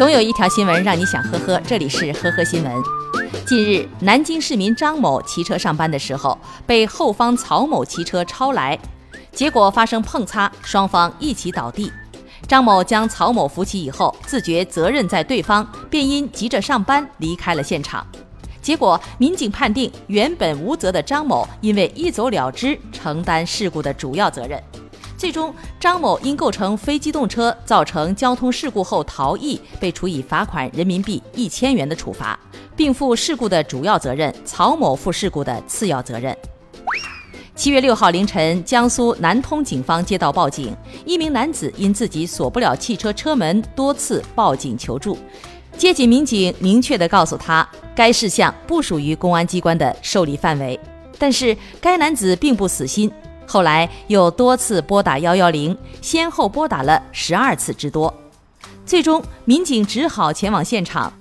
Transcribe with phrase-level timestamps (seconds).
[0.00, 2.72] 总有一条新闻让你想呵呵，这里是呵呵新闻。
[3.46, 8.78] 近日，南京市民张某骑车上班的时候，被后方曹某骑车超来，
[9.30, 11.92] 结果发生碰擦，双方一起倒地。
[12.48, 18.06] 张某将曹某扶起以后，自觉责任在对方，便因急着上班离开了现场。
[18.62, 24.58] 结果，民警判定原本无责的张某因为一走了之，承担事故的主要责任。
[25.20, 32.40] 最终，张某因构成非机动车造成交通事故后逃逸，被处以罚款人民币一千元的处罚，
[32.74, 36.34] 并负事故的主要责任；曹某负事故的次要责任。
[37.54, 45.18] 七月六号凌晨，江苏南通警方接到报警，一名男子因自己锁不了汽车车门，多次报警求助。
[45.76, 50.80] 接警民警明确地告诉他，该事项不属于公安机关的受理范围。
[51.18, 53.12] 但是该男子并不死心。
[53.50, 58.14] 后来又多次拨打幺幺零，先后拨打了十二次之多，
[58.86, 61.12] 最终民警只好前往现场，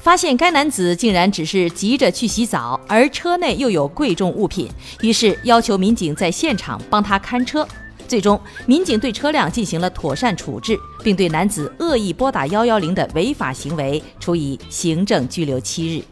[0.00, 4.70] 发现该男子竟然只是急着去洗澡，而车内又有贵重物品，
[5.02, 7.68] 于是要求民警在现场帮他看车。
[8.08, 16.02] 最终，民警对车辆进行了妥善处置，并对男子恶意拨打幺幺零的违法行为处以行政拘留七日。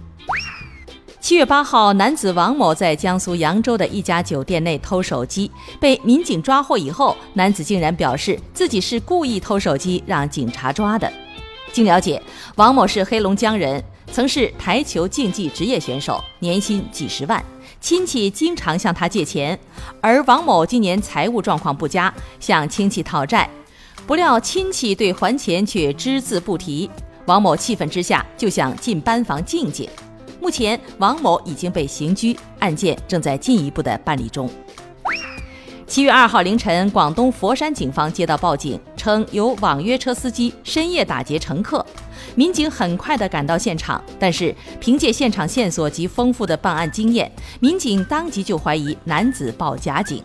[1.24, 11.10] 七月八号，男子王某在江苏扬州的一家酒店内偷手机，被民警抓获以后，男子竟然表示自己是故意偷手机让警察抓的。
[11.72, 12.22] 经了解，
[12.56, 17.42] 王某是黑龙江人，曾是台球竞技职业选手，年薪几十万，
[17.80, 19.58] 亲戚经常向他借钱，
[20.02, 23.48] 而王某今年财务状况不佳，向亲戚讨债，
[24.06, 26.90] 不料亲戚对还钱却只字不提，
[27.24, 29.88] 王某气愤之下就想进班房静静。
[30.40, 34.48] 目前，王某已经被刑拘，案件正在进一步的办理中。
[35.86, 41.84] 七月二号凌晨，广东佛山警方接到报警，称有网约车司机深夜打劫乘客。
[42.34, 50.22] 民警很快的赶到现场，但是凭借现场线索及丰富的办案经验，民警当即就怀疑男子报假警。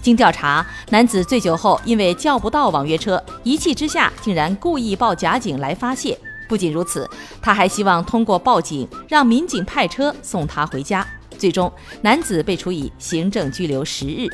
[0.00, 6.16] 经调查，男子醉酒后因为叫不到网约车，一气之下竟然故意报假警来发泄。
[6.48, 7.08] 不仅如此，
[7.42, 11.06] 他还希望通过报警让民警派车送他回家。
[11.36, 11.72] 最终，
[12.02, 14.28] 男子被处以行政拘留十日。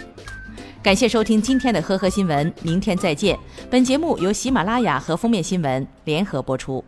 [0.82, 3.38] 感谢收听今天的呵呵新闻，明天再见。
[3.70, 6.84] 本节目由喜马拉雅和封面新闻联合播出。